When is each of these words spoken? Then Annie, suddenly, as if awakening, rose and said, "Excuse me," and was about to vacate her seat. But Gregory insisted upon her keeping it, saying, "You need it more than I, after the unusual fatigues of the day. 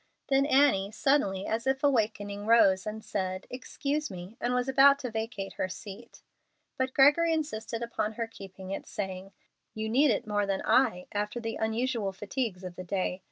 Then 0.29 0.47
Annie, 0.47 0.89
suddenly, 0.91 1.45
as 1.45 1.67
if 1.67 1.83
awakening, 1.83 2.47
rose 2.47 2.87
and 2.87 3.05
said, 3.05 3.45
"Excuse 3.51 4.09
me," 4.09 4.35
and 4.41 4.51
was 4.55 4.67
about 4.67 4.97
to 4.97 5.11
vacate 5.11 5.53
her 5.57 5.69
seat. 5.69 6.23
But 6.75 6.95
Gregory 6.95 7.31
insisted 7.33 7.83
upon 7.83 8.13
her 8.13 8.25
keeping 8.25 8.71
it, 8.71 8.87
saying, 8.87 9.31
"You 9.75 9.89
need 9.89 10.09
it 10.09 10.25
more 10.25 10.47
than 10.47 10.63
I, 10.65 11.05
after 11.11 11.39
the 11.39 11.55
unusual 11.57 12.13
fatigues 12.13 12.63
of 12.63 12.77
the 12.77 12.83
day. 12.83 13.19